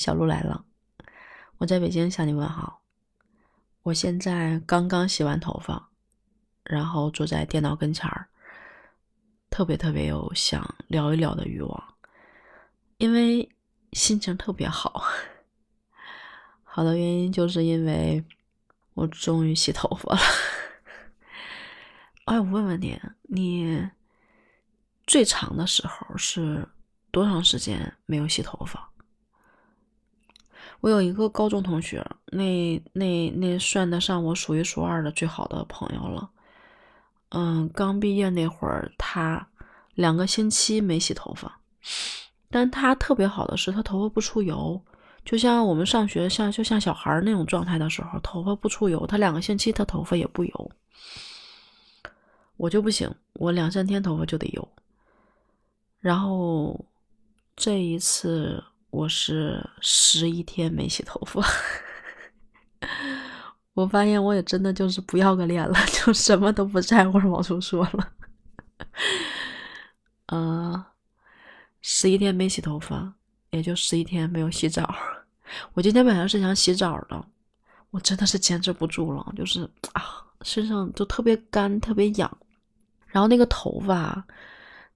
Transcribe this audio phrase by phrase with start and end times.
[0.00, 0.64] 小鹿来了，
[1.58, 2.80] 我在北京向你问好。
[3.82, 5.90] 我现在刚刚洗完头发，
[6.64, 8.26] 然后坐在电脑跟前儿，
[9.50, 11.94] 特别特别有想聊一聊的欲望，
[12.96, 13.46] 因为
[13.92, 15.04] 心情特别好。
[16.64, 18.24] 好的原因就是因为
[18.94, 20.20] 我终于洗头发了。
[22.24, 23.90] 哎，我问问你，你
[25.06, 26.66] 最长的时候是
[27.10, 28.89] 多长时间没有洗头发？
[30.80, 36.30] 我有一个高中同学，那那那算得上我数一数二的最好的朋友了。
[37.30, 39.46] 嗯，刚毕业那会儿，他
[39.94, 41.60] 两个星期没洗头发，
[42.50, 44.82] 但他特别好的是，他头发不出油，
[45.22, 50.70] 就像我们上学像就像小孩那种状态的时候，头发不出油，他两个星期他头发也不油。
[52.56, 54.68] 我就不行，我两三天头发就得油。
[56.00, 56.82] 然后
[57.54, 58.64] 这一次。
[58.90, 61.40] 我是十一天没洗头发，
[63.72, 68.12] 我发现我也真的就是不要个脸了，就什么都不在乎往出说了。
[70.26, 70.84] 嗯，
[71.80, 73.14] 十一天没洗头发，
[73.50, 74.92] 也就十一天没有洗澡。
[75.72, 77.24] 我今天本来是想洗澡的，
[77.90, 79.62] 我真的是坚持不住了，就是
[79.92, 82.38] 啊，身上就特别干，特别痒。
[83.06, 84.24] 然后那个头发，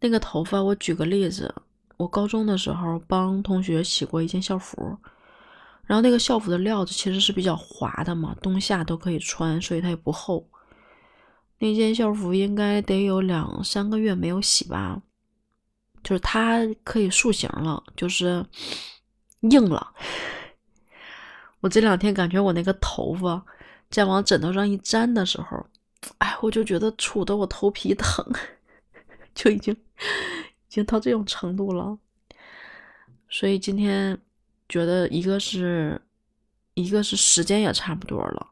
[0.00, 1.54] 那个头发，我举个例子。
[2.02, 4.98] 我高中的时候帮同学洗过一件校服，
[5.84, 10.48] 然后那个校服的料子其实是比较滑的嘛，冬夏都可以穿，所以它也不厚。
[11.60, 15.00] 那件校服应该得有两三个月没有洗吧，
[16.02, 18.44] 就是它可以塑形了，就是
[19.42, 19.92] 硬了。
[21.62, 23.40] 我这两天感觉我那个头发
[23.90, 25.64] 在往枕头上一粘的时候，
[26.18, 28.26] 哎，我就觉得杵得我头皮疼，
[29.36, 29.76] 就已经。
[30.72, 31.98] 已经到这种程度了，
[33.28, 34.18] 所以今天
[34.70, 36.00] 觉得一个是，
[36.72, 38.46] 一个是时间也差不多了，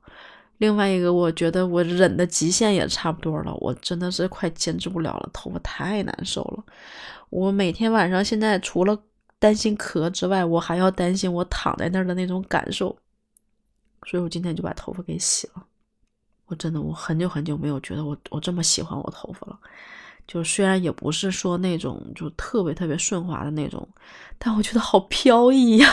[0.59, 6.65] 另外一个我觉得我忍的极限也差不多了，我真的是快坚持不了了，头发太难受了。
[7.31, 9.03] 我每天晚上现在除了
[9.39, 12.95] 担心咳之外，我还要担心我躺在那儿的那种感受，
[14.05, 15.65] 所以我今天就把头发给洗了。
[16.45, 19.59] 我真的我很久很久没有觉得我我这么喜欢我头发了。
[20.31, 23.89] 就虽然也不是说那种就特别特别顺滑的那种，
[24.39, 25.93] 但我觉得好飘逸呀！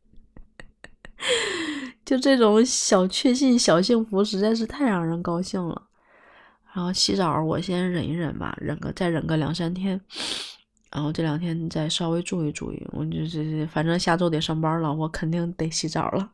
[2.04, 5.84] 就这种小确幸、小幸福，实在是太让人高兴了。
[6.74, 9.98] 然后洗澡，我先忍一忍吧，忍个再忍个两三天，
[10.92, 12.86] 然后这两天再稍微注意注意。
[12.92, 16.30] 我就是反正下周得上班了，我肯定得洗澡了。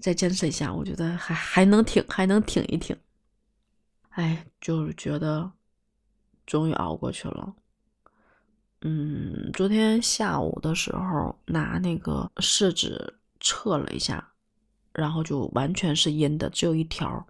[0.00, 2.96] 再坚持一下，我觉得还还能挺，还能挺一挺。
[4.10, 5.50] 哎，就是觉得
[6.46, 7.54] 终于熬过去了。
[8.82, 14.32] 嗯，昨天下午的时候拿那个试纸测了一下，
[14.92, 17.24] 然后就完全是阴的，只有一条，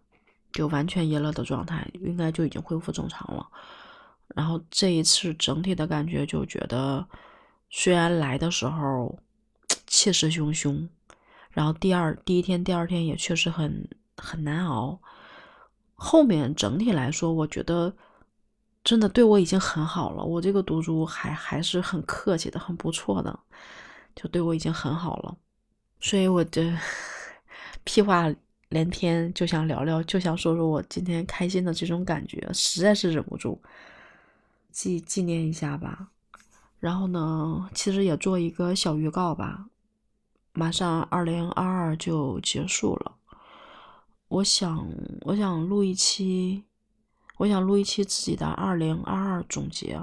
[0.52, 3.46] 就完全阴了的状态，应该就已经恢复正常了。
[4.28, 7.06] 然后这一次整体的感觉就觉得，
[7.68, 9.18] 虽然来的时候
[9.86, 10.88] 气势汹汹，
[11.50, 15.00] 然后第二第一天、第二天也确实很很难熬。
[16.02, 17.94] 后面整体来说，我觉得
[18.82, 20.24] 真的对我已经很好了。
[20.24, 23.38] 我这个毒株还还是很客气的，很不错的，
[24.16, 25.36] 就对我已经很好了。
[26.00, 26.74] 所以我这
[27.84, 28.34] 屁话
[28.70, 33.60] 连篇，就想聊聊，就想说说我今天开心的这种感觉，实在是忍不住
[34.70, 36.08] 纪纪念一下吧。
[36.78, 39.66] 然后呢，其实也做一个小预告吧，
[40.54, 43.19] 马上二零二二就结束了。
[44.30, 44.86] 我想，
[45.22, 46.62] 我想录一期，
[47.36, 50.00] 我想录一期自己的二零二二总结。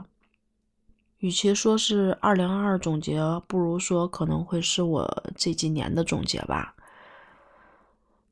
[1.20, 6.76] 与其说是二零二二总结，不如说可能会是我这几年的总结吧。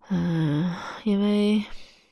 [0.09, 0.75] 嗯，
[1.05, 1.63] 因为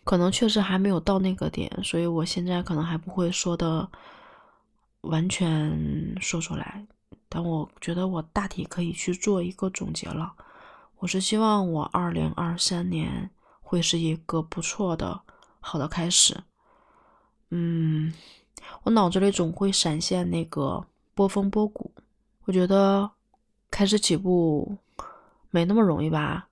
[0.05, 3.89] 可能确实还没有到那个点，所以我现在可能还不会说的
[5.01, 6.87] 完全说出来。
[7.27, 10.31] 但我觉得我大体可以去做一个总结了。
[10.99, 13.29] 我是希望我二零二三年。
[13.73, 15.19] 会是一个不错的、
[15.59, 16.37] 好的开始。
[17.49, 18.13] 嗯，
[18.83, 20.85] 我脑子里总会闪现那个
[21.15, 21.91] 波峰波谷。
[22.43, 23.09] 我觉得
[23.71, 24.77] 开始起步
[25.49, 26.47] 没那么容易吧。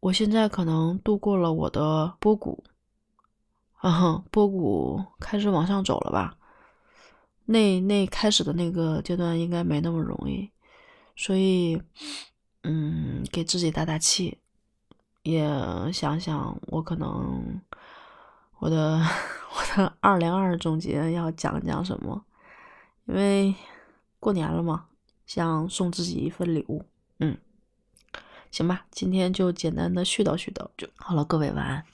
[0.00, 2.64] 我现在可能度过了我的波谷，
[3.74, 6.34] 啊，波谷开始往上走了吧。
[7.44, 10.50] 那那开始的那个阶段应该没那么容易，
[11.14, 11.82] 所以，
[12.62, 14.38] 嗯，给自己打打气。
[15.22, 15.46] 也
[15.92, 17.60] 想想，我可能
[18.58, 19.00] 我的
[19.54, 22.24] 我的二零二总结要讲讲什么，
[23.06, 23.54] 因为
[24.18, 24.86] 过年了嘛，
[25.26, 26.84] 想送自己一份礼物。
[27.18, 27.36] 嗯，
[28.50, 31.84] 行吧，今天就简单的絮叨絮叨就好了，各位晚安。